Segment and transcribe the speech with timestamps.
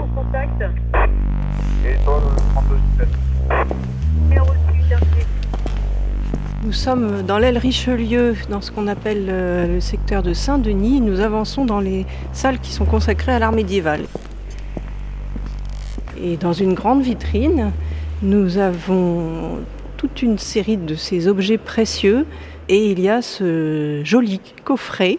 [0.00, 0.62] pour contact.
[1.84, 3.06] Et toi, le 32
[4.22, 5.26] Numéro suivi, terminé.
[6.64, 11.00] Nous sommes dans l'aile Richelieu, dans ce qu'on appelle euh, le secteur de Saint-Denis.
[11.00, 14.04] Nous avançons dans les salles qui sont consacrées à l'art médiéval.
[16.22, 17.72] Et dans une grande vitrine,
[18.22, 19.58] nous avons
[19.96, 22.26] toute une série de ces objets précieux.
[22.68, 25.18] Et il y a ce joli coffret.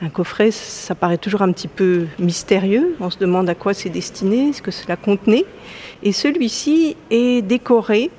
[0.00, 2.94] Un coffret, ça paraît toujours un petit peu mystérieux.
[3.00, 5.44] On se demande à quoi c'est destiné, ce que cela contenait.
[6.04, 8.12] Et celui-ci est décoré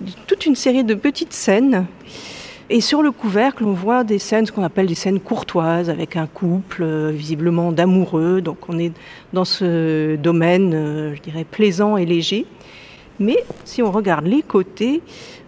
[0.00, 1.86] de toute une série de petites scènes.
[2.70, 6.16] Et sur le couvercle, on voit des scènes, ce qu'on appelle des scènes courtoises, avec
[6.16, 8.40] un couple euh, visiblement d'amoureux.
[8.40, 8.92] Donc on est
[9.32, 12.46] dans ce domaine, euh, je dirais, plaisant et léger.
[13.22, 15.00] Mais si on regarde les côtés,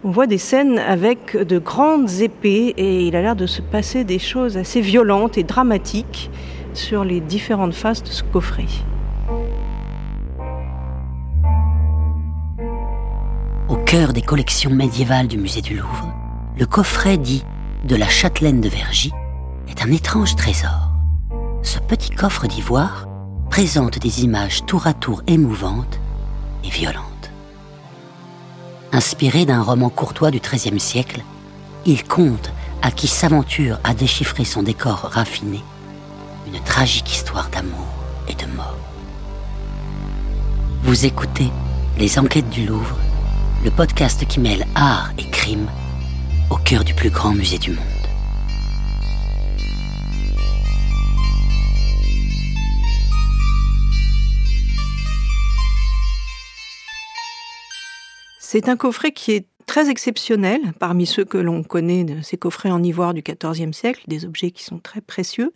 [0.05, 4.05] on voit des scènes avec de grandes épées et il a l'air de se passer
[4.05, 6.29] des choses assez violentes et dramatiques
[6.73, 8.67] sur les différentes faces de ce coffret.
[13.67, 16.13] Au cœur des collections médiévales du musée du Louvre,
[16.57, 17.43] le coffret dit
[17.83, 19.11] de la châtelaine de Vergy
[19.67, 20.91] est un étrange trésor.
[21.61, 23.07] Ce petit coffre d'ivoire
[23.49, 25.99] présente des images tour à tour émouvantes
[26.63, 27.14] et violentes.
[28.91, 31.21] Inspiré d'un roman courtois du XIIIe siècle,
[31.85, 35.61] il conte à qui s'aventure à déchiffrer son décor raffiné
[36.47, 37.87] une tragique histoire d'amour
[38.27, 38.77] et de mort.
[40.83, 41.49] Vous écoutez
[41.97, 42.97] Les Enquêtes du Louvre,
[43.63, 45.67] le podcast qui mêle art et crime
[46.49, 47.94] au cœur du plus grand musée du monde.
[58.55, 62.71] C'est un coffret qui est très exceptionnel parmi ceux que l'on connaît de ces coffrets
[62.71, 65.51] en ivoire du XIVe siècle, des objets qui sont très précieux,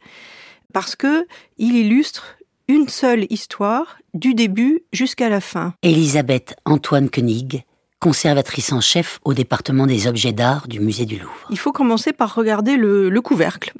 [0.73, 1.25] parce que
[1.58, 2.36] il illustre
[2.67, 5.75] une seule histoire du début jusqu'à la fin.
[5.81, 7.64] Elisabeth Antoine Koenig,
[8.02, 11.47] conservatrice en chef au département des objets d'art du musée du Louvre.
[11.52, 13.72] Il faut commencer par regarder le, le couvercle.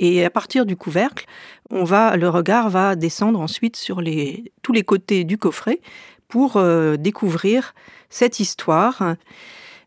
[0.00, 1.26] Et à partir du couvercle,
[1.70, 5.80] on va, le regard va descendre ensuite sur les, tous les côtés du coffret
[6.28, 7.74] pour euh, découvrir
[8.10, 9.16] cette histoire,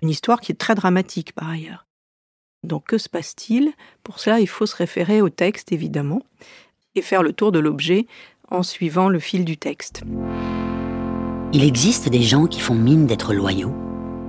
[0.01, 1.85] une histoire qui est très dramatique par ailleurs.
[2.63, 3.71] Donc que se passe-t-il?
[4.03, 6.21] Pour cela, il faut se référer au texte, évidemment,
[6.95, 8.05] et faire le tour de l'objet
[8.49, 10.03] en suivant le fil du texte.
[11.53, 13.73] Il existe des gens qui font mine d'être loyaux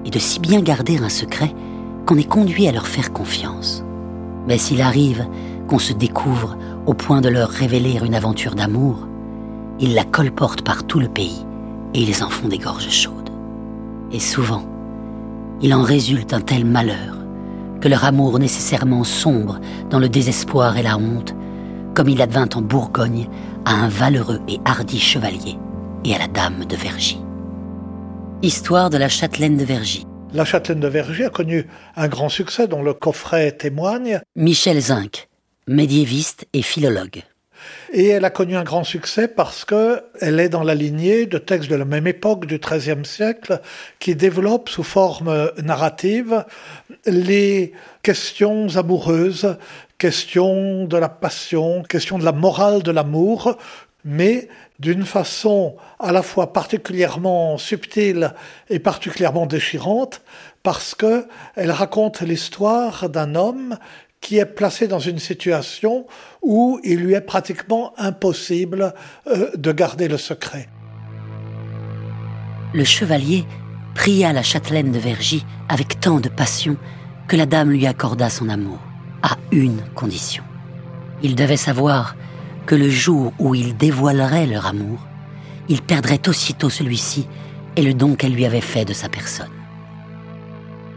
[0.04, 1.52] et de si bien garder un secret
[2.06, 3.84] qu'on est conduit à leur faire confiance.
[4.46, 5.26] Mais s'il arrive
[5.68, 6.56] qu'on se découvre
[6.86, 9.06] au point de leur révéler une aventure d'amour,
[9.78, 11.46] ils la colportent par tout le pays
[11.94, 13.30] et ils en font des gorges chaudes.
[14.12, 14.66] Et souvent,
[15.60, 17.18] il en résulte un tel malheur
[17.80, 19.60] que leur amour nécessairement sombre
[19.90, 21.34] dans le désespoir et la honte,
[21.94, 23.28] comme il advint en Bourgogne
[23.64, 25.56] à un valeureux et hardi chevalier
[26.04, 27.20] et à la dame de Vergy.
[28.42, 30.06] Histoire de la châtelaine de Vergy.
[30.32, 31.66] La châtelaine de Vergy a connu
[31.96, 34.20] un grand succès dont le coffret témoigne.
[34.34, 35.28] Michel Zinc,
[35.68, 37.22] médiéviste et philologue.
[37.92, 41.38] Et elle a connu un grand succès parce que elle est dans la lignée de
[41.38, 43.60] textes de la même époque, du XIIIe siècle,
[43.98, 46.44] qui développent sous forme narrative
[47.06, 47.72] les
[48.02, 49.56] questions amoureuses,
[49.98, 53.56] questions de la passion, questions de la morale de l'amour,
[54.04, 58.34] mais d'une façon à la fois particulièrement subtile
[58.68, 60.22] et particulièrement déchirante,
[60.62, 63.78] parce que elle raconte l'histoire d'un homme
[64.22, 66.06] qui est placé dans une situation
[66.40, 68.94] où il lui est pratiquement impossible
[69.26, 70.68] euh, de garder le secret.
[72.72, 73.44] Le chevalier
[73.94, 76.78] pria la châtelaine de Vergy avec tant de passion
[77.28, 78.78] que la dame lui accorda son amour,
[79.22, 80.44] à une condition.
[81.22, 82.16] Il devait savoir
[82.64, 85.00] que le jour où ils dévoileraient leur amour,
[85.68, 87.26] il perdrait aussitôt celui-ci
[87.76, 89.50] et le don qu'elle lui avait fait de sa personne.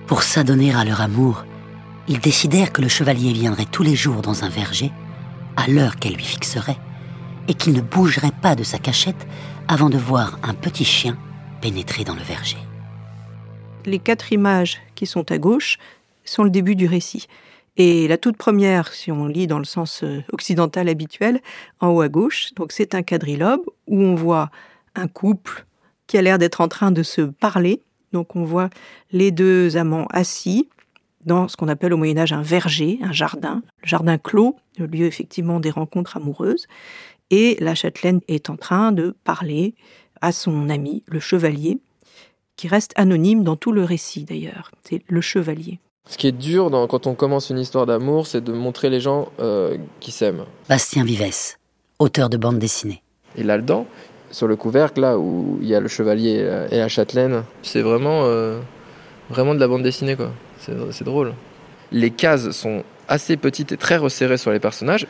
[0.07, 1.45] Pour s'adonner à leur amour,
[2.07, 4.91] ils décidèrent que le chevalier viendrait tous les jours dans un verger,
[5.55, 6.77] à l'heure qu'elle lui fixerait,
[7.47, 9.27] et qu'il ne bougerait pas de sa cachette
[9.67, 11.17] avant de voir un petit chien
[11.61, 12.57] pénétrer dans le verger.
[13.85, 15.77] Les quatre images qui sont à gauche
[16.23, 17.27] sont le début du récit.
[17.77, 21.41] Et la toute première, si on lit dans le sens euh, occidental habituel,
[21.81, 24.49] en haut à gauche, c'est un quadrilobe où on voit
[24.95, 25.65] un couple
[26.07, 27.81] qui a l'air d'être en train de se parler.
[28.13, 28.69] Donc on voit
[29.11, 30.69] les deux amants assis
[31.25, 34.85] dans ce qu'on appelle au Moyen Âge un verger, un jardin, le jardin clos, le
[34.85, 36.67] lieu effectivement des rencontres amoureuses.
[37.31, 39.73] Et la châtelaine est en train de parler
[40.21, 41.79] à son ami, le chevalier,
[42.55, 44.71] qui reste anonyme dans tout le récit d'ailleurs.
[44.83, 45.79] C'est le chevalier.
[46.07, 48.99] Ce qui est dur dans- quand on commence une histoire d'amour, c'est de montrer les
[49.01, 50.45] gens euh, qui s'aiment.
[50.69, 51.57] Bastien Vivès,
[51.97, 53.01] auteur de bande dessinée.
[53.35, 53.87] Et là-dedans,
[54.29, 58.21] sur le couvercle, là où il y a le chevalier et la châtelaine, c'est vraiment,
[58.25, 58.59] euh,
[59.31, 60.31] vraiment de la bande dessinée, quoi.
[60.65, 61.33] C'est, c'est drôle.
[61.91, 65.07] Les cases sont assez petites et très resserrées sur les personnages.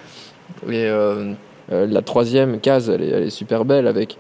[0.68, 1.34] Et euh,
[1.72, 4.18] euh, la troisième case, elle est, elle est super belle avec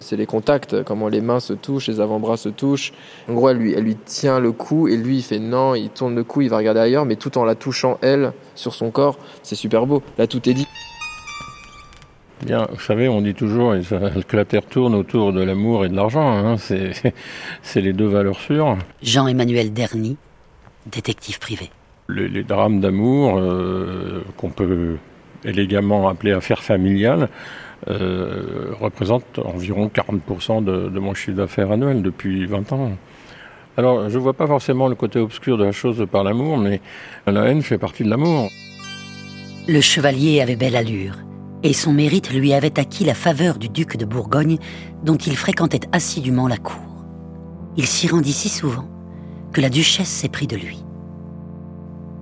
[0.00, 2.92] c'est les contacts, comment les mains se touchent, les avant-bras se touchent.
[3.28, 5.88] En gros, elle lui, elle lui tient le cou et lui, il fait non, il
[5.88, 8.90] tourne le cou, il va regarder ailleurs, mais tout en la touchant, elle, sur son
[8.90, 9.18] corps.
[9.42, 10.02] C'est super beau.
[10.18, 10.66] Là, tout est dit.
[12.44, 13.74] Bien, vous savez, on dit toujours
[14.28, 16.30] que la Terre tourne autour de l'amour et de l'argent.
[16.30, 16.58] Hein.
[16.58, 16.92] C'est,
[17.62, 18.76] c'est les deux valeurs sûres.
[19.02, 20.18] Jean-Emmanuel Derny,
[20.86, 21.70] détective privé.
[22.08, 24.96] Les, les drames d'amour, euh, qu'on peut
[25.44, 27.28] élégamment appeler affaires familiales,
[27.88, 32.92] euh, représentent environ 40% de, de, mon chiffre d'affaires annuel depuis 20 ans.
[33.76, 36.80] Alors, je ne vois pas forcément le côté obscur de la chose par l'amour, mais
[37.26, 38.48] la haine fait partie de l'amour.
[39.66, 41.16] Le chevalier avait belle allure,
[41.62, 44.58] et son mérite lui avait acquis la faveur du duc de Bourgogne,
[45.02, 47.04] dont il fréquentait assidûment la cour.
[47.76, 48.93] Il s'y rendit si souvent
[49.54, 50.84] que la duchesse s'est pris de lui.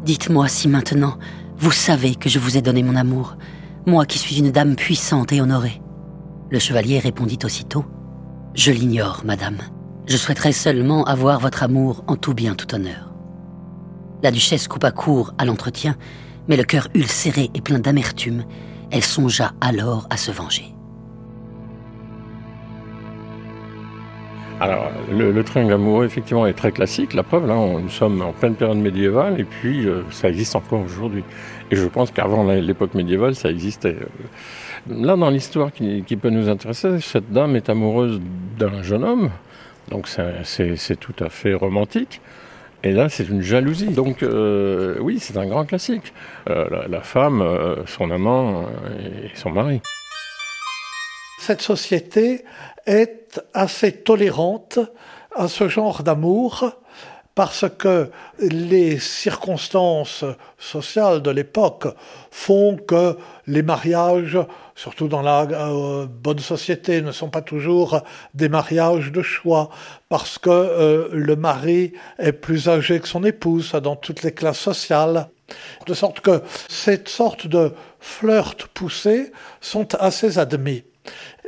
[0.05, 1.19] Dites-moi si maintenant
[1.56, 3.37] vous savez que je vous ai donné mon amour,
[3.87, 5.81] moi qui suis une dame puissante et honorée.
[6.50, 7.84] Le chevalier répondit aussitôt
[8.55, 9.58] Je l'ignore, madame.
[10.06, 13.14] Je souhaiterais seulement avoir votre amour en tout bien, tout honneur.
[14.23, 15.96] La duchesse coupa court à l'entretien,
[16.49, 18.44] mais le cœur ulcéré et plein d'amertume,
[18.90, 20.71] elle songea alors à se venger.
[24.62, 27.14] Alors, le, le, triangle amoureux, effectivement, est très classique.
[27.14, 30.82] La preuve, là, nous sommes en pleine période médiévale et puis euh, ça existe encore
[30.82, 31.24] aujourd'hui.
[31.72, 33.96] Et je pense qu'avant l'époque médiévale, ça existait.
[34.88, 38.20] Là, dans l'histoire qui, peut nous intéresser, cette dame est amoureuse
[38.56, 39.30] d'un jeune homme,
[39.90, 42.20] donc c'est tout à fait romantique.
[42.84, 43.88] Et là, c'est une jalousie.
[43.88, 46.12] Donc, euh, oui, c'est un grand classique.
[46.48, 48.66] Euh, la, femme, euh, son amant
[48.98, 49.80] et son mari.
[51.38, 52.44] Cette société
[52.87, 54.79] est assez tolérante
[55.34, 56.73] à ce genre d'amour
[57.34, 60.25] parce que les circonstances
[60.58, 61.87] sociales de l'époque
[62.31, 64.38] font que les mariages,
[64.75, 68.02] surtout dans la euh, bonne société, ne sont pas toujours
[68.34, 69.70] des mariages de choix,
[70.11, 74.61] parce que euh, le mari est plus âgé que son épouse dans toutes les classes
[74.61, 75.29] sociales.
[75.87, 80.84] De sorte que cette sorte de flirt poussé sont assez admis.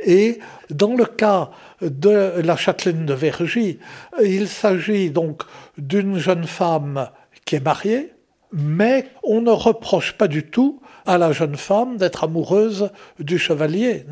[0.03, 0.39] Et
[0.69, 1.51] dans le cas
[1.81, 3.79] de la châtelaine de Vergy,
[4.23, 5.43] il s'agit donc
[5.77, 7.09] d'une jeune femme
[7.45, 8.13] qui est mariée,
[8.51, 12.89] mais on ne reproche pas du tout à la jeune femme d'être amoureuse
[13.19, 14.05] du chevalier.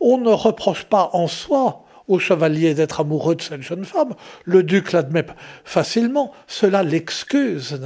[0.00, 4.14] On ne reproche pas en soi au chevalier d'être amoureux de cette jeune femme.
[4.44, 5.26] Le duc l'admet
[5.64, 7.80] facilement, cela l'excuse.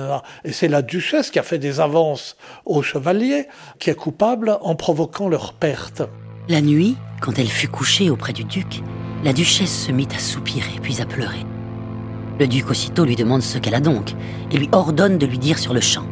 [0.45, 3.49] Et c'est la duchesse qui a fait des avances au chevalier
[3.79, 6.03] qui est coupable en provoquant leur perte.
[6.47, 8.83] La nuit, quand elle fut couchée auprès du duc,
[9.23, 11.47] la duchesse se mit à soupirer puis à pleurer.
[12.39, 14.13] Le duc aussitôt lui demande ce qu'elle a donc
[14.51, 16.07] et lui ordonne de lui dire sur le champ.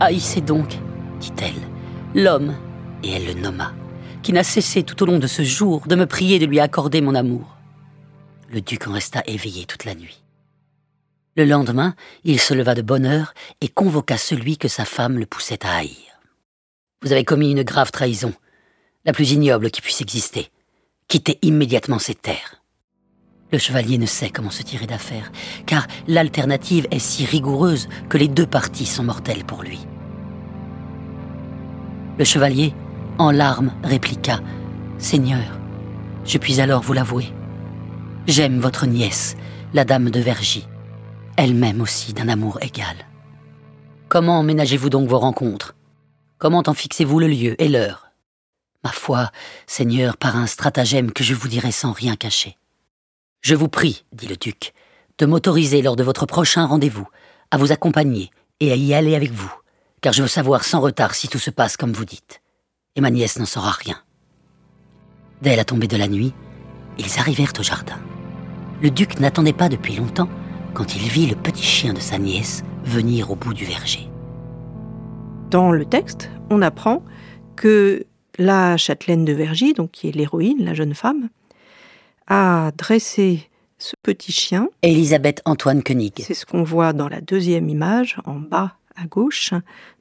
[0.00, 0.80] Haïssez donc,
[1.20, 1.54] dit-elle,
[2.12, 2.56] l'homme,
[3.04, 3.72] et elle le nomma,
[4.24, 7.00] qui n'a cessé tout au long de ce jour de me prier de lui accorder
[7.00, 7.56] mon amour.
[8.50, 10.24] Le duc en resta éveillé toute la nuit.
[11.36, 11.94] Le lendemain,
[12.24, 15.76] il se leva de bonne heure et convoqua celui que sa femme le poussait à
[15.76, 16.20] haïr.
[17.02, 18.32] Vous avez commis une grave trahison,
[19.04, 20.50] la plus ignoble qui puisse exister.
[21.08, 22.62] Quittez immédiatement cette terre.
[23.52, 25.30] Le chevalier ne sait comment se tirer d'affaire,
[25.66, 29.80] car l'alternative est si rigoureuse que les deux parties sont mortelles pour lui.
[32.18, 32.74] Le chevalier,
[33.18, 34.40] en larmes, répliqua
[34.98, 35.58] Seigneur,
[36.24, 37.26] je puis alors vous l'avouer.
[38.26, 39.36] J'aime votre nièce,
[39.74, 40.66] la dame de Vergy.
[41.36, 42.96] Elle m'aime aussi d'un amour égal.
[44.08, 45.74] Comment ménagez-vous donc vos rencontres?
[46.38, 48.11] Comment en fixez-vous le lieu et l'heure?
[48.84, 49.30] Ma foi,
[49.66, 52.56] Seigneur, par un stratagème que je vous dirai sans rien cacher.
[53.40, 54.72] Je vous prie, dit le duc,
[55.18, 57.06] de m'autoriser lors de votre prochain rendez-vous
[57.50, 59.52] à vous accompagner et à y aller avec vous,
[60.00, 62.40] car je veux savoir sans retard si tout se passe comme vous dites.
[62.96, 64.00] Et ma nièce n'en saura rien.
[65.42, 66.32] Dès la tombée de la nuit,
[66.98, 67.98] ils arrivèrent au jardin.
[68.80, 70.28] Le duc n'attendait pas depuis longtemps
[70.74, 74.08] quand il vit le petit chien de sa nièce venir au bout du verger.
[75.50, 77.04] Dans le texte, on apprend
[77.56, 78.06] que
[78.38, 81.28] la châtelaine de Vergy, donc qui est l'héroïne, la jeune femme,
[82.26, 83.48] a dressé
[83.78, 84.68] ce petit chien.
[84.82, 86.14] Elisabeth Antoine Koenig.
[86.18, 89.52] C'est ce qu'on voit dans la deuxième image, en bas à gauche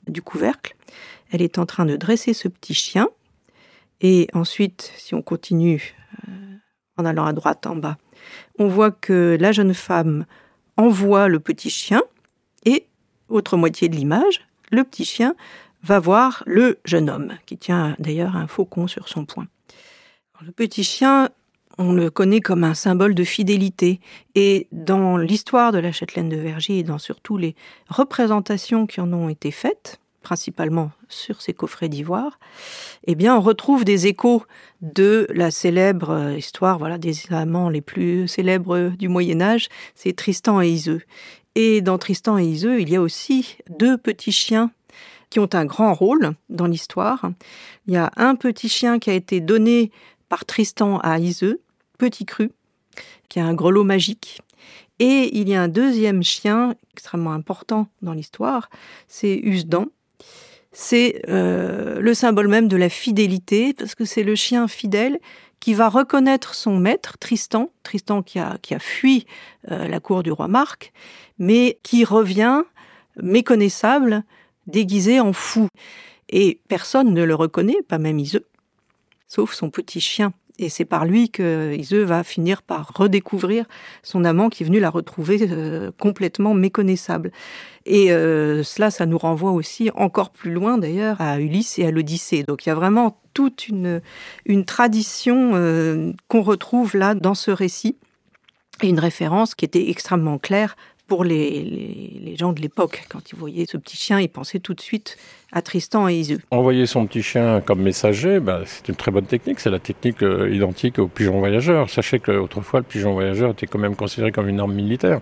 [0.07, 0.75] du couvercle.
[1.31, 3.09] Elle est en train de dresser ce petit chien.
[4.01, 5.95] Et ensuite, si on continue
[6.27, 6.31] euh,
[6.97, 7.97] en allant à droite en bas,
[8.59, 10.25] on voit que la jeune femme
[10.77, 12.01] envoie le petit chien
[12.65, 12.87] et,
[13.29, 15.35] autre moitié de l'image, le petit chien
[15.83, 19.47] va voir le jeune homme, qui tient d'ailleurs un faucon sur son poing.
[20.41, 21.29] le petit chien
[21.77, 23.99] on le connaît comme un symbole de fidélité.
[24.35, 27.55] Et dans l'histoire de la châtelaine de Vergy et dans surtout les
[27.89, 32.39] représentations qui en ont été faites, principalement sur ces coffrets d'ivoire,
[33.07, 34.43] eh bien, on retrouve des échos
[34.81, 40.61] de la célèbre histoire, voilà, des amants les plus célèbres du Moyen Âge, c'est Tristan
[40.61, 41.01] et Iseux.
[41.55, 44.71] Et dans Tristan et Iseux, il y a aussi deux petits chiens
[45.31, 47.31] qui ont un grand rôle dans l'histoire.
[47.87, 49.89] Il y a un petit chien qui a été donné
[50.29, 51.61] par Tristan à Iseux,
[51.97, 52.51] Petit Cru,
[53.29, 54.41] qui a un grelot magique.
[54.99, 58.69] Et il y a un deuxième chien extrêmement important dans l'histoire,
[59.07, 59.87] c'est Usdan.
[60.73, 65.19] C'est euh, le symbole même de la fidélité, parce que c'est le chien fidèle
[65.59, 69.25] qui va reconnaître son maître, Tristan, Tristan qui a, qui a fui
[69.71, 70.91] euh, la cour du roi Marc,
[71.39, 72.63] mais qui revient
[73.21, 74.23] méconnaissable,
[74.67, 75.67] déguisé en fou.
[76.29, 78.47] Et personne ne le reconnaît, pas même Iseux,
[79.27, 80.33] sauf son petit chien.
[80.59, 83.65] Et c'est par lui que Iseux va finir par redécouvrir
[84.03, 87.31] son amant qui est venu la retrouver euh, complètement méconnaissable.
[87.85, 91.91] Et euh, cela, ça nous renvoie aussi encore plus loin d'ailleurs à Ulysse et à
[91.91, 92.43] l'Odyssée.
[92.43, 94.01] Donc il y a vraiment toute une,
[94.45, 97.97] une tradition euh, qu'on retrouve là dans ce récit
[98.83, 100.75] et une référence qui était extrêmement claire
[101.11, 103.03] pour les, gens de l'époque.
[103.09, 105.17] Quand ils voyaient ce petit chien, ils pensaient tout de suite
[105.51, 106.39] à Tristan et Iseux.
[106.51, 109.59] Envoyer son petit chien comme messager, bah, c'est une très bonne technique.
[109.59, 111.89] C'est la technique euh, identique au pigeon voyageur.
[111.89, 115.19] Sachez qu'autrefois, le pigeon voyageur était quand même considéré comme une arme militaire.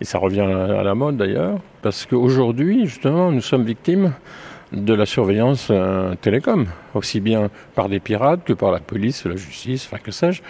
[0.00, 1.58] Et ça revient à, la mode d'ailleurs.
[1.82, 4.14] Parce qu'aujourd'hui, justement, nous sommes victimes
[4.72, 9.36] de la surveillance euh, télécom, aussi bien par des pirates que par la police, la
[9.36, 10.40] justice, enfin que sais-je.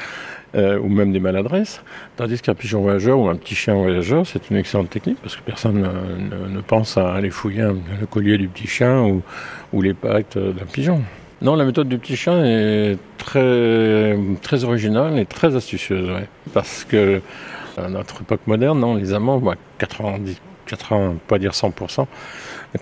[0.54, 1.82] Euh, ou même des maladresses.
[2.16, 5.42] Tandis qu'un pigeon voyageur ou un petit chien voyageur, c'est une excellente technique parce que
[5.42, 7.62] personne ne, pense à aller fouiller
[8.00, 9.20] le collier du petit chien
[9.72, 11.02] ou, les pattes d'un pigeon.
[11.42, 16.08] Non, la méthode du petit chien est très, très originale et très astucieuse,
[16.54, 17.20] parce que
[17.76, 19.42] à notre époque moderne, non, les amants,
[19.78, 22.06] 90, 80, pas dire 100%,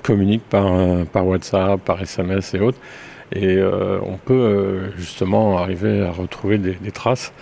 [0.02, 2.78] communiquent par WhatsApp, par SMS et autres.
[3.33, 7.33] Et euh, on peut euh, justement arriver à retrouver des, traces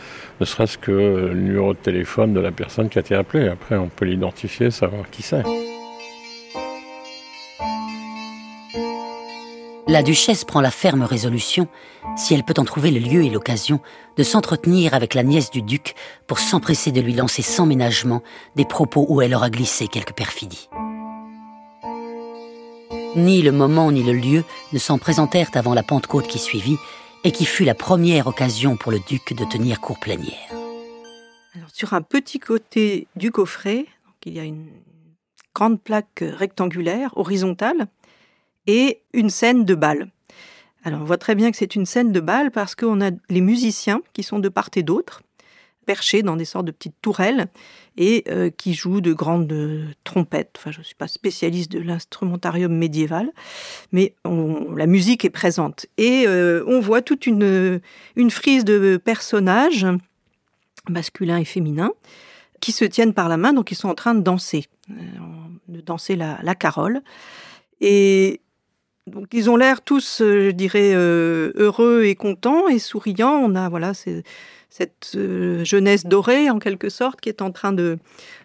[0.40, 3.48] ne serait-ce que le numéro de téléphone de la personne qui a été appelée.
[3.48, 5.42] Après, on peut l'identifier, savoir qui c'est.
[9.88, 11.68] La duchesse prend la ferme résolution,
[12.16, 13.80] si elle peut en trouver le lieu et l'occasion,
[14.16, 15.94] de s'entretenir avec la nièce du duc
[16.26, 18.22] pour s'empresser de lui lancer sans ménagement
[18.56, 20.68] des propos où elle aura glissé quelque perfidie.
[23.14, 24.42] Ni le moment ni le lieu
[24.72, 26.78] ne s'en présentèrent avant la Pentecôte qui suivit,
[27.24, 30.50] et qui fut la première occasion pour le duc de tenir cour plénière.
[31.72, 33.86] Sur un petit côté du coffret,
[34.24, 34.66] il y a une
[35.54, 37.86] grande plaque rectangulaire, horizontale,
[38.66, 40.10] et une scène de bal.
[40.82, 43.40] Alors on voit très bien que c'est une scène de bal parce qu'on a les
[43.40, 45.22] musiciens qui sont de part et d'autre,
[45.84, 47.48] perchés dans des sortes de petites tourelles
[47.96, 49.54] et euh, qui jouent de grandes
[50.04, 50.54] trompettes.
[50.56, 53.30] Enfin, je ne suis pas spécialiste de l'instrumentarium médiéval,
[53.92, 55.86] mais la musique est présente.
[55.98, 57.80] Et euh, on voit toute une,
[58.30, 59.86] frise de personnages,
[60.88, 61.92] masculins et féminins,
[62.60, 64.94] qui se tiennent par la main, donc ils sont en train de danser, euh,
[65.68, 67.02] de danser la, carole.
[67.80, 68.40] Et
[69.06, 73.38] donc ils ont l'air tous, je dirais, heureux et contents et souriants.
[73.44, 74.22] On a voilà, c'est
[74.72, 77.98] cette euh, jeunesse dorée en quelque sorte qui est en train de,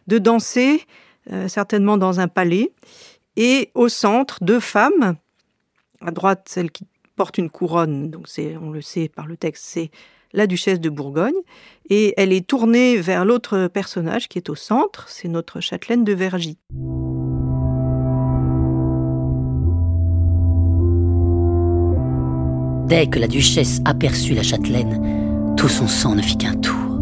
[0.07, 0.83] de danser,
[1.31, 2.73] euh, certainement dans un palais.
[3.37, 5.15] Et au centre, deux femmes.
[6.01, 6.83] À droite, celle qui
[7.15, 9.89] porte une couronne, donc c'est, on le sait par le texte, c'est
[10.33, 11.39] la duchesse de Bourgogne.
[11.89, 16.13] Et elle est tournée vers l'autre personnage qui est au centre, c'est notre châtelaine de
[16.13, 16.57] Vergy.
[22.87, 25.26] Dès que la duchesse aperçut la châtelaine,
[25.57, 27.01] tout son sang ne fit qu'un tour.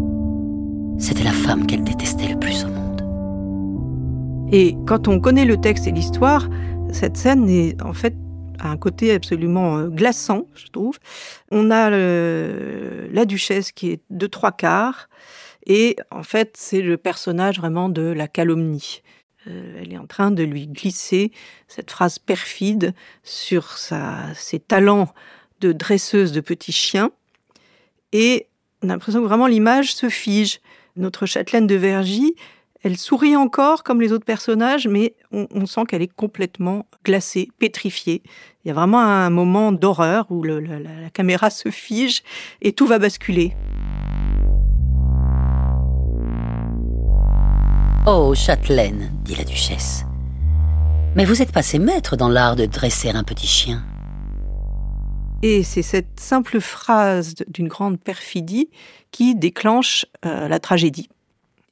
[0.98, 4.48] C'était la femme qu'elle détestait le plus au monde.
[4.50, 6.48] Et quand on connaît le texte et l'histoire,
[6.90, 8.14] cette scène est en fait
[8.58, 10.98] a un côté absolument euh, glaçant, je trouve.
[11.50, 15.10] On a la duchesse qui est de trois quarts,
[15.66, 19.02] et en fait, c'est le personnage vraiment de la calomnie.
[19.46, 21.32] Euh, elle est en train de lui glisser
[21.68, 25.08] cette phrase perfide sur ses talents
[25.60, 27.10] de dresseuse de petits chiens.
[28.12, 28.48] Et
[28.82, 30.60] on a l'impression que vraiment l'image se fige.
[30.96, 32.34] Notre châtelaine de Vergy,
[32.82, 38.22] elle sourit encore comme les autres personnages, mais on, sent qu'elle est complètement glacée, pétrifiée.
[38.64, 42.22] Il y a vraiment un moment d'horreur où la, caméra se fige
[42.62, 43.54] et tout va basculer.
[48.06, 50.04] Oh, châtelaine, dit la duchesse.
[51.16, 53.82] Mais vous êtes passé maître dans l'art de dresser un petit chien.
[55.42, 58.68] Et c'est cette simple phrase d'une grande perfidie
[59.10, 61.08] qui déclenche euh, la tragédie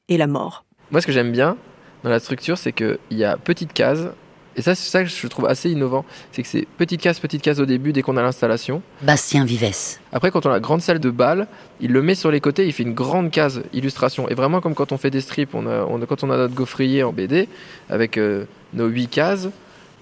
[0.09, 0.65] et la mort.
[0.91, 1.57] Moi, ce que j'aime bien
[2.03, 4.13] dans la structure, c'est qu'il y a petite case.
[4.57, 6.05] Et ça, c'est ça que je trouve assez innovant.
[6.31, 8.83] C'est que c'est petite case, petite case au début dès qu'on a l'installation.
[9.03, 9.99] Bastien Vives.
[10.13, 11.49] Après, quand on a la grande salle de bal,
[11.81, 14.29] il le met sur les côtés, il fait une grande case illustration.
[14.29, 16.37] Et vraiment, comme quand on fait des strips, on a, on a- quand on a
[16.37, 17.49] notre gaufrier en BD,
[17.91, 18.45] avec euh,
[18.75, 19.49] nos 8 cases,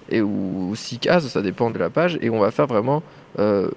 [0.09, 3.01] et, ou 6 cases, ça dépend de la page, et on va faire vraiment
[3.39, 3.69] euh,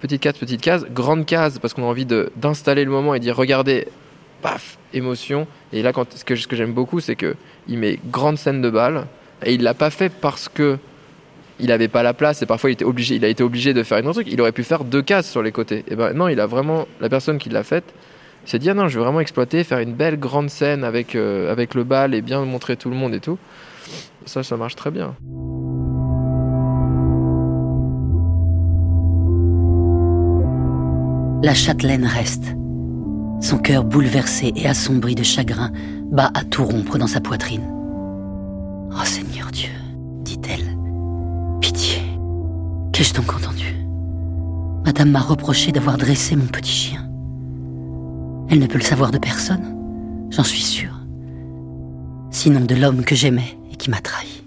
[0.00, 3.36] petite case, petite case, grande case, parce qu'on a envie d'installer le moment et dire
[3.36, 3.88] regardez,
[4.42, 5.46] paf, émotion.
[5.72, 7.34] Et là, quand, ce que, ce que j'aime beaucoup, c'est que
[7.68, 9.06] il met grande scène de bal,
[9.44, 10.78] et il l'a pas fait parce que
[11.60, 13.82] il avait pas la place et parfois il était obligé, il a été obligé de
[13.84, 14.28] faire une autre truc.
[14.30, 15.84] Il aurait pu faire deux cases sur les côtés.
[15.88, 17.94] Et ben non, il a vraiment la personne qui l'a faite
[18.44, 21.50] s'est dit ah non, je veux vraiment exploiter, faire une belle grande scène avec euh,
[21.50, 23.38] avec le bal et bien montrer tout le monde et tout.
[24.26, 25.14] Ça, ça marche très bien.
[31.44, 32.56] La châtelaine reste.
[33.42, 35.70] Son cœur bouleversé et assombri de chagrin
[36.10, 37.70] bat à tout rompre dans sa poitrine.
[38.90, 39.68] Oh Seigneur Dieu,
[40.22, 40.74] dit-elle,
[41.60, 42.00] pitié.
[42.94, 43.76] Qu'ai-je donc entendu?
[44.86, 47.10] Madame m'a reproché d'avoir dressé mon petit chien.
[48.48, 49.76] Elle ne peut le savoir de personne,
[50.30, 50.98] j'en suis sûre.
[52.30, 54.44] Sinon de l'homme que j'aimais et qui m'a trahi.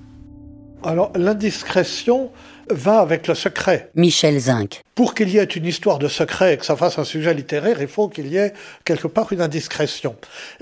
[0.82, 2.32] Alors, l'indiscrétion
[2.70, 3.90] va avec le secret.
[3.96, 4.82] Michel Zinc.
[4.96, 7.82] Pour qu'il y ait une histoire de secret et que ça fasse un sujet littéraire,
[7.82, 10.16] il faut qu'il y ait quelque part une indiscrétion.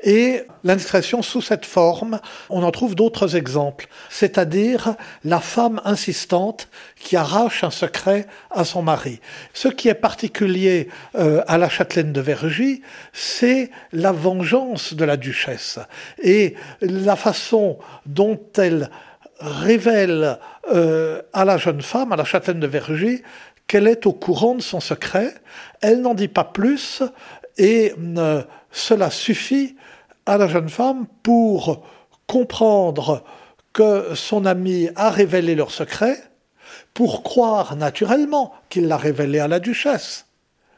[0.04, 2.20] Et l'indiscrétion sous cette forme,
[2.50, 6.68] on en trouve d'autres exemples, c'est-à-dire la femme insistante
[7.00, 9.22] qui arrache un secret à son mari.
[9.54, 12.82] Ce qui est particulier euh, à la châtelaine de Vergy,
[13.14, 15.80] c'est la vengeance de la duchesse
[16.22, 18.90] et la façon dont elle
[19.39, 20.39] révèle
[20.72, 23.22] euh, à la jeune femme, à la châtelaine de Vergy,
[23.68, 25.34] qu'elle est au courant de son secret.
[25.82, 27.04] Elle n'en dit pas plus
[27.58, 29.75] et euh, cela suffit
[30.25, 31.86] à la jeune femme pour
[32.27, 33.24] comprendre
[33.74, 36.18] que son ami a révélé leur secret,
[36.94, 40.27] pour croire naturellement qu'il l'a révélé à la duchesse.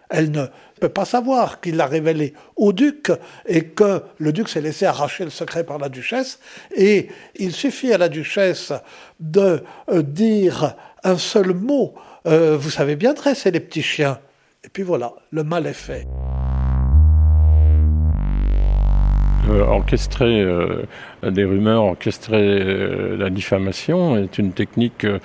[0.10, 0.48] Elle ne
[0.80, 3.12] peut pas savoir qu'il l'a révélé au duc
[3.48, 6.40] et que le duc s'est laissé arracher le secret par la duchesse.
[6.76, 8.74] Et il suffit à la duchesse
[9.20, 11.96] de euh, dire un seul mot.
[12.26, 14.20] Euh, vous savez bien dresser les petits chiens.
[14.64, 16.06] Et puis voilà, le mal est fait.
[19.50, 20.86] Euh, orchestrer euh,
[21.24, 25.20] des rumeurs, orchestrer euh, la diffamation est une technique euh,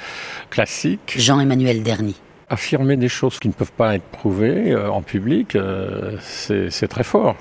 [0.51, 1.15] classique.
[1.17, 2.15] Jean-Emmanuel Derny.
[2.53, 7.03] Affirmer des choses qui ne peuvent pas être prouvées euh, en public, euh, c'est très
[7.03, 7.35] fort.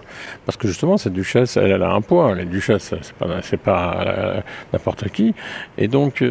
[0.45, 2.33] Parce que justement, cette duchesse, elle, a un poids.
[2.33, 2.93] Les duchesses,
[3.41, 5.33] c'est pas, pas euh, n'importe qui.
[5.77, 6.23] Et donc,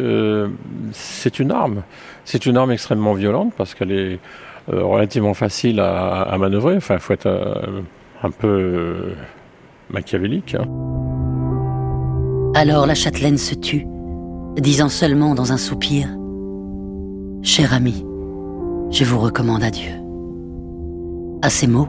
[0.93, 1.83] c'est une arme.
[2.25, 4.19] C'est une arme extrêmement violente parce qu'elle est
[4.67, 6.75] relativement facile à, manœuvrer.
[6.77, 7.29] Enfin, il faut être
[8.23, 9.13] un peu
[9.91, 10.55] machiavélique.
[10.55, 10.65] hein.
[12.55, 13.85] Alors la châtelaine se tut,
[14.57, 16.07] disant seulement dans un soupir
[17.43, 18.05] Cher ami,
[18.91, 19.91] je vous recommande à Dieu.
[21.41, 21.87] À ces mots,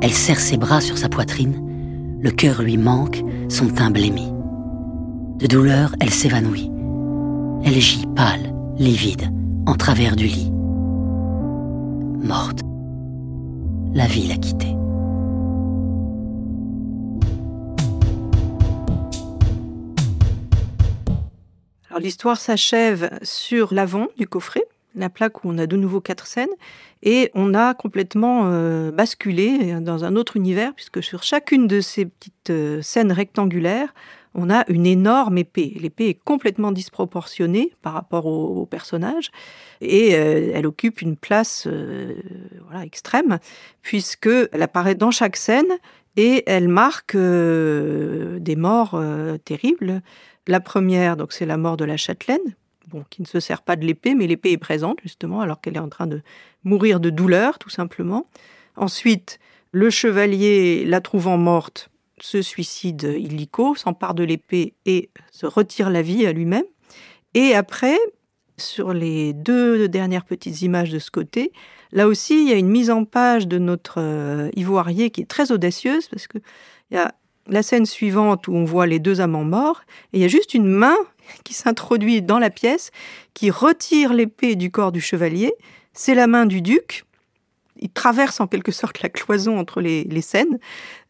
[0.00, 4.32] elle serre ses bras sur sa poitrine, le cœur lui manque, son teint blêmi.
[5.38, 6.70] De douleur, elle s'évanouit.
[7.64, 9.30] Elle gît pâle, livide,
[9.66, 10.50] en travers du lit.
[12.22, 12.60] Morte.
[13.94, 14.74] La vie l'a quittée.
[21.98, 26.54] L'histoire s'achève sur l'avant du coffret, la plaque où on a de nouveau quatre scènes,
[27.02, 32.06] et on a complètement euh, basculé dans un autre univers, puisque sur chacune de ces
[32.06, 33.94] petites euh, scènes rectangulaires,
[34.34, 35.76] on a une énorme épée.
[35.78, 39.30] L'épée est complètement disproportionnée par rapport au, au personnage,
[39.80, 42.14] et euh, elle occupe une place euh,
[42.82, 43.38] extrême,
[43.82, 45.68] puisqu'elle apparaît dans chaque scène,
[46.16, 50.02] et elle marque euh, des morts euh, terribles.
[50.46, 52.56] La première, donc, c'est la mort de la châtelaine,
[52.88, 55.76] bon, qui ne se sert pas de l'épée, mais l'épée est présente, justement, alors qu'elle
[55.76, 56.22] est en train de
[56.64, 58.26] mourir de douleur, tout simplement.
[58.76, 59.38] Ensuite,
[59.72, 61.90] le chevalier, la trouvant morte,
[62.20, 66.64] se suicide illico, s'empare de l'épée et se retire la vie à lui-même.
[67.34, 67.98] Et après,
[68.58, 71.52] sur les deux dernières petites images de ce côté,
[71.90, 75.26] là aussi, il y a une mise en page de notre euh, ivoirier qui est
[75.26, 76.38] très audacieuse, parce que
[76.90, 77.14] il y a
[77.48, 80.54] la scène suivante où on voit les deux amants morts, et il y a juste
[80.54, 80.96] une main
[81.44, 82.90] qui s'introduit dans la pièce,
[83.34, 85.52] qui retire l'épée du corps du chevalier.
[85.92, 87.04] C'est la main du duc.
[87.78, 90.58] Il traverse en quelque sorte la cloison entre les, scènes.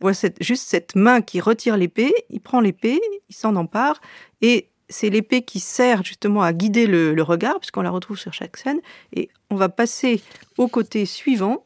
[0.00, 4.00] On voit cette, juste cette main qui retire l'épée, il prend l'épée, il s'en empare,
[4.40, 8.32] et c'est l'épée qui sert justement à guider le, le regard, puisqu'on la retrouve sur
[8.32, 8.80] chaque scène.
[9.14, 10.22] Et on va passer
[10.56, 11.64] au côté suivant,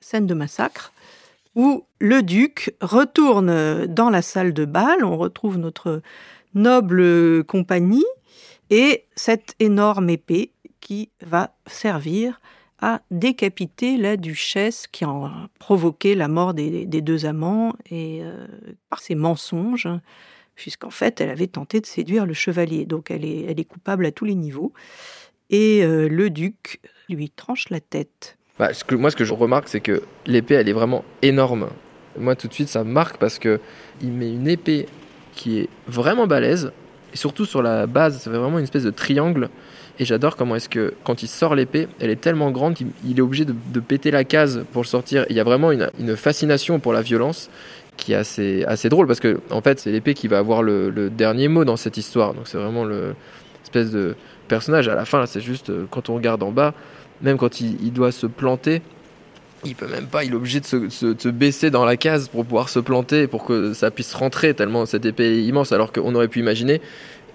[0.00, 0.92] scène de massacre,
[1.54, 5.04] où le duc retourne dans la salle de bal.
[5.04, 6.02] On retrouve notre
[6.54, 8.04] noble compagnie
[8.70, 12.40] et cette énorme épée qui va servir
[12.80, 18.46] à décapiter la duchesse qui a provoqué la mort des, deux amants et euh,
[18.88, 19.88] par ses mensonges,
[20.54, 22.86] puisqu'en fait elle avait tenté de séduire le chevalier.
[22.86, 24.72] Donc elle est, elle est coupable à tous les niveaux.
[25.50, 28.38] Et euh, le duc lui tranche la tête.
[28.58, 31.70] Bah, ce que, moi, ce que je remarque, c'est que l'épée, elle est vraiment énorme.
[32.18, 33.60] Moi, tout de suite, ça marque parce que
[34.00, 34.86] il met une épée
[35.40, 36.70] qui est vraiment balèze,
[37.14, 39.48] et surtout sur la base, ça fait vraiment une espèce de triangle.
[39.98, 43.18] Et j'adore comment est-ce que quand il sort l'épée, elle est tellement grande qu'il il
[43.18, 45.24] est obligé de, péter la case pour le sortir.
[45.30, 47.48] Il y a vraiment une, fascination pour la violence
[47.96, 50.90] qui est assez, assez drôle parce que en fait c'est l'épée qui va avoir le,
[50.90, 52.34] le dernier mot dans cette histoire.
[52.34, 53.14] Donc c'est vraiment le
[53.62, 54.14] espèce de
[54.46, 54.88] personnage.
[54.88, 56.74] À la fin, c'est juste euh, quand on regarde en bas,
[57.22, 58.82] même quand il, il doit se planter,
[59.64, 62.68] il peut même pas, il est obligé de se, baisser dans la case pour pouvoir
[62.68, 66.28] se planter, pour que ça puisse rentrer, tellement cette épée est immense, alors qu'on aurait
[66.28, 66.80] pu imaginer,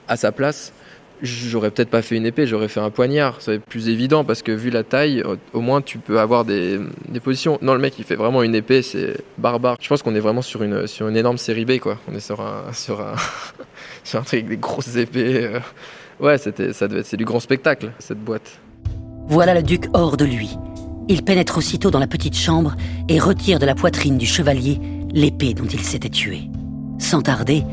[0.08, 0.74] à sa place,
[1.22, 4.24] j'aurais peut-être pas fait une épée, j'aurais fait un poignard, ça va être plus évident,
[4.24, 6.80] parce que vu la taille, au- moins tu peux avoir des,
[7.24, 7.58] positions.
[7.62, 9.78] Non, le mec, il fait vraiment une épée, c'est barbare.
[9.82, 12.00] Je pense qu'on est vraiment sur une, sur une énorme série B, quoi.
[12.12, 13.16] On est sur un, sur un,
[14.04, 15.46] sur un truc avec des grosses épées.
[15.46, 15.60] euh.
[16.20, 18.60] Ouais, c'était, ça devait c'est du grand spectacle, cette boîte.
[19.28, 20.56] Voilà le duc hors de lui.
[21.08, 22.76] Il pénètre aussitôt dans la petite chambre
[23.10, 24.80] et retire de la poitrine du chevalier
[25.14, 26.50] l'épée dont il s'était tué.
[26.98, 27.64] Sans tarder,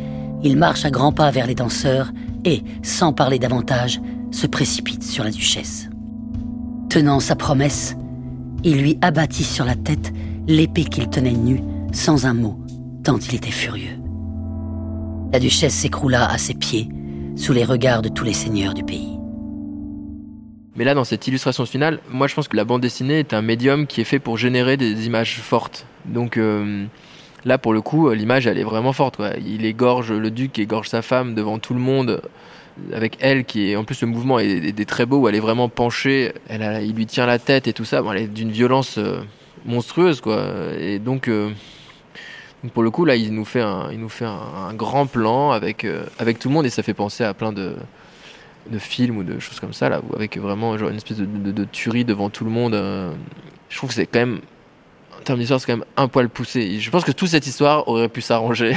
[0.42, 2.12] il marche à grands pas vers les danseurs
[2.44, 5.88] et, sans parler davantage, se précipite sur la duchesse.
[6.88, 7.96] Tenant sa promesse,
[8.64, 10.12] il lui abattit sur la tête
[10.46, 12.58] l'épée qu'il tenait nue, sans un mot,
[13.02, 13.98] tant il était furieux.
[15.32, 16.88] La duchesse s'écroula à ses pieds,
[17.36, 19.18] sous les regards de tous les seigneurs du pays.
[20.74, 23.42] Mais là, dans cette illustration finale, moi je pense que la bande dessinée est un
[23.42, 25.86] médium qui est fait pour générer des images fortes.
[26.06, 26.86] Donc euh,
[27.44, 29.16] là, pour le coup, l'image elle est vraiment forte.
[29.16, 29.30] Quoi.
[29.44, 32.22] Il égorge, le duc égorge sa femme devant tout le monde,
[32.94, 33.76] avec elle qui est.
[33.76, 36.32] En plus, le mouvement est, est- très beau où elle est vraiment penchée.
[36.48, 38.00] Il lui tient la tête et tout ça.
[38.00, 39.20] Bon, elle est d'une violence euh,
[39.66, 40.42] monstrueuse, quoi.
[40.78, 41.28] Et donc.
[41.28, 41.50] euh,
[42.74, 45.84] pour le coup, là, il nous fait un, il nous fait un, grand plan avec,
[45.84, 47.74] euh, avec tout le monde et ça fait penser à plein de,
[48.70, 51.64] de films ou de choses comme ça, là, avec vraiment genre, une espèce de, de,
[51.64, 52.74] tuerie devant tout le monde.
[52.74, 53.12] euh,
[53.68, 54.40] je trouve que c'est quand même,
[55.18, 56.78] en termes d'histoire, c'est quand même un poil poussé.
[56.78, 58.74] Je pense que toute cette histoire aurait pu s'arranger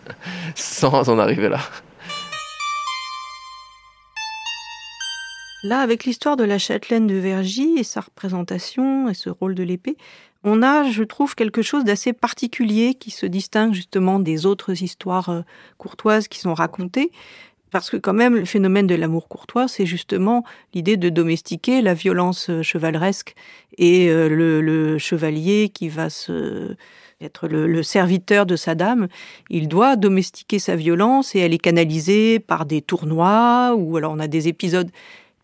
[0.54, 1.60] sans en arriver là.
[5.64, 9.64] Là, avec l'histoire de la châtelaine de Vergy et sa représentation et ce rôle de
[9.64, 9.96] l'épée,
[10.44, 15.30] on a, je trouve, quelque chose d'assez particulier qui se distingue justement des autres histoires
[15.30, 15.40] euh,
[15.76, 17.10] courtoises qui sont racontées.
[17.70, 21.94] Parce que quand même, le phénomène de l'amour courtois, c'est justement l'idée de domestiquer la
[21.94, 23.34] violence euh, chevaleresque
[23.76, 26.76] et euh, le, chevalier qui va se
[27.20, 29.08] être le, le serviteur de sa dame,
[29.50, 34.20] il doit domestiquer sa violence et elle est canalisée par des tournois ou alors on
[34.20, 34.88] a des épisodes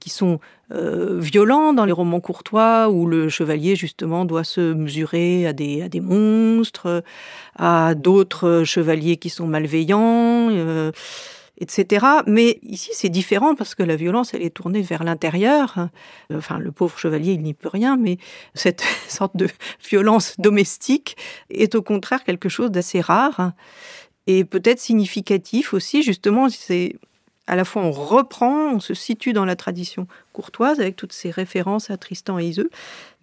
[0.05, 0.39] qui sont
[0.71, 5.81] euh, violents dans les romans courtois où le chevalier justement doit se mesurer à des,
[5.81, 7.03] à des monstres,
[7.57, 10.93] à d'autres chevaliers qui sont malveillants, euh,
[11.59, 12.07] etc.
[12.27, 15.89] Mais ici c'est différent parce que la violence elle est tournée vers l'intérieur.
[16.33, 18.19] Enfin le pauvre chevalier il n'y peut rien, mais
[18.55, 19.49] cette sorte de
[19.89, 21.17] violence domestique
[21.51, 23.53] est au contraire quelque chose d'assez rare
[24.27, 26.97] et peut-être significatif aussi justement c'est
[27.47, 31.31] à la fois on reprend, on se situe dans la tradition courtoise avec toutes ces
[31.31, 32.71] références à Tristan et Iseux,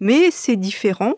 [0.00, 1.14] mais c'est différent.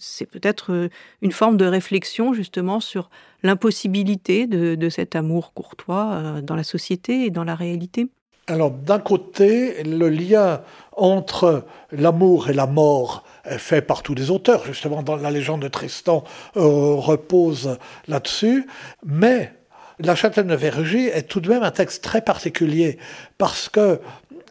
[0.00, 0.88] C'est peut-être euh,
[1.22, 3.10] une forme de réflexion justement sur
[3.42, 8.08] l'impossibilité de, cet amour courtois euh, dans la société et dans la réalité.
[8.46, 10.62] Alors, d'un côté, le lien
[10.96, 15.62] entre l'amour et la mort est fait par tous les auteurs, justement, dans la légende
[15.62, 16.24] de Tristan
[16.56, 18.66] euh, repose là-dessus,
[19.04, 19.52] mais
[20.00, 22.98] la châtelaine de Vergy est tout de même un texte très particulier,
[23.38, 24.00] parce que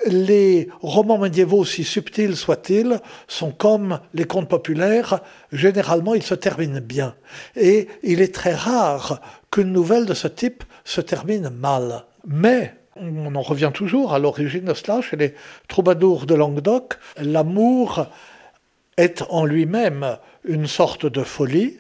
[0.05, 5.19] les romans médiévaux, aussi subtils soient-ils, sont comme les contes populaires,
[5.51, 7.15] généralement ils se terminent bien.
[7.55, 12.05] Et il est très rare qu'une nouvelle de ce type se termine mal.
[12.25, 15.33] Mais on en revient toujours à l'origine de cela chez les
[15.67, 16.95] troubadours de Languedoc.
[17.17, 18.07] L'amour
[18.97, 21.77] est en lui-même une sorte de folie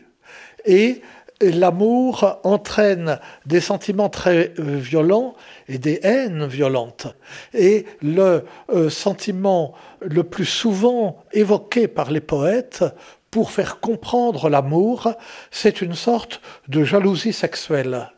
[0.65, 1.01] et
[1.41, 5.35] l'amour entraîne des sentiments très euh, violents
[5.67, 7.07] et des haines violentes.
[7.53, 12.83] Et le euh, sentiment le plus souvent évoqué par les poètes
[13.31, 15.13] pour faire comprendre l'amour,
[15.51, 18.11] c'est une sorte de jalousie sexuelle.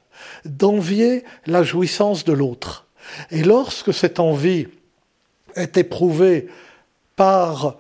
[0.46, 2.86] d'envier la jouissance de l'autre.
[3.32, 4.68] Et lorsque cette envie
[5.56, 6.48] est éprouvée
[7.16, 7.76] par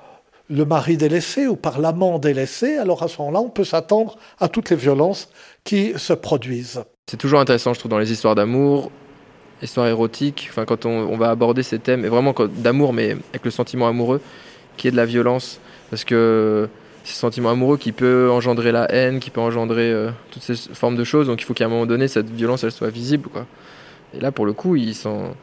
[0.51, 4.49] le mari délaissé ou par l'amant délaissé, alors à ce moment-là, on peut s'attendre à
[4.49, 5.29] toutes les violences
[5.63, 6.83] qui se produisent.
[7.07, 8.91] C'est toujours intéressant, je trouve, dans les histoires d'amour,
[9.61, 13.51] histoires érotiques, enfin, quand on, va aborder ces thèmes, et vraiment d'amour, mais avec le
[13.51, 14.21] sentiment amoureux,
[14.75, 15.59] qui est de la violence,
[15.89, 16.67] parce que
[17.03, 20.55] c'est ce sentiment amoureux qui peut engendrer la haine, qui peut engendrer euh, toutes ces
[20.55, 23.29] formes de choses, donc il faut qu'à un moment donné, cette violence, elle soit visible.
[24.13, 25.33] Et là, pour le coup, ils sont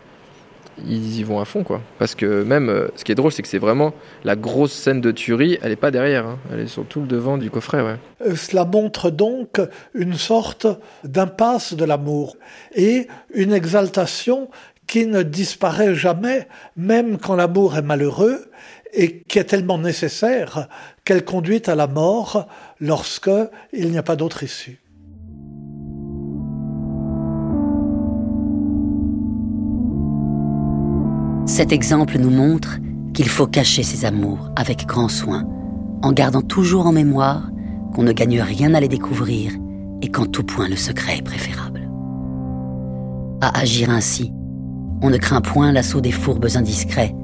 [0.87, 1.81] ils y vont à fond, quoi.
[1.99, 3.93] Parce que même, euh, ce qui est drôle, c'est que c'est vraiment
[4.25, 6.39] la grosse scène de tuerie, elle n'est pas derrière, hein.
[6.53, 7.97] elle est sur tout le devant du coffret, ouais.
[8.27, 9.61] Euh, cela montre donc
[9.95, 10.67] une sorte
[11.05, 12.37] d'impasse de l'amour
[12.75, 14.49] et une exaltation
[14.87, 18.49] qui ne disparaît jamais, même quand l'amour est malheureux,
[18.93, 20.69] et qui est tellement nécessaire
[21.05, 22.49] qu'elle conduit à la mort
[22.81, 23.31] lorsque
[23.73, 24.79] il n'y a pas d'autre issue.
[31.49, 32.77] Cet exemple nous montre
[33.15, 35.49] qu'il faut cacher ses amours avec grand soin,
[36.03, 37.51] en gardant toujours en mémoire
[37.95, 39.53] qu'on ne gagne rien à les découvrir
[40.03, 41.91] et qu'en tout point le secret est préférable.
[43.41, 44.31] À agir ainsi,
[45.01, 47.15] on ne craint point l'assaut des fourbes indiscrets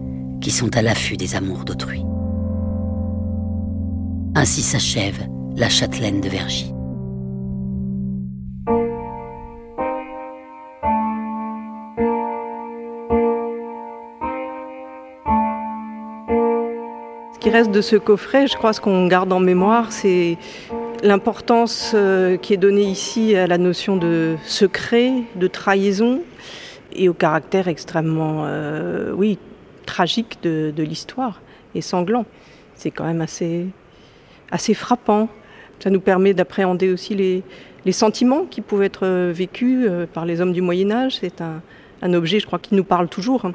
[0.40, 2.02] qui sont à l'affût des amours d'autrui.
[4.34, 6.73] Ainsi s'achève la châtelaine de Vergy.
[17.54, 20.38] Reste de ce coffret, je crois, ce qu'on garde en mémoire, c'est
[21.04, 26.20] l'importance euh, qui est donnée ici à la notion de secret, de trahison
[26.96, 29.38] et au caractère extrêmement, euh, oui,
[29.86, 31.42] tragique de, l'histoire
[31.76, 32.26] et sanglant.
[32.74, 35.28] C'est quand même assez, frappant.
[35.78, 40.52] Ça nous permet d'appréhender aussi les, sentiments qui pouvaient être vécus euh, par les hommes
[40.52, 41.18] du Moyen Âge.
[41.20, 41.62] C'est un,
[42.02, 43.48] un objet, je crois, qui nous parle toujours.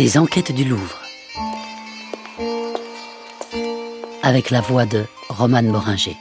[0.00, 0.96] Les enquêtes du Louvre.
[4.22, 6.16] Avec la voix de Romane Moringer.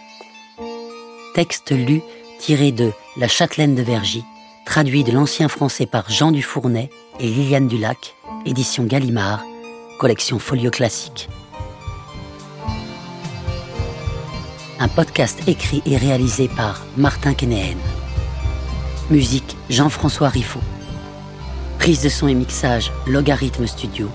[1.34, 2.02] Texte lu
[2.40, 4.26] tiré de La Châtelaine de Vergy,
[4.66, 6.90] traduit de l'ancien français par Jean Dufournay
[7.22, 9.46] et Liliane Dulac, édition Gallimard,
[9.98, 11.30] collection Folio Classique.
[14.78, 17.78] Un podcast écrit et réalisé par Martin Kenéen.
[19.10, 20.60] Musique Jean-François Riffaut.
[21.80, 24.10] Prise de son et mixage Logarithme Studio.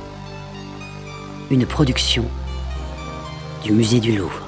[1.50, 2.26] Une production
[3.64, 4.43] du Musée du Louvre.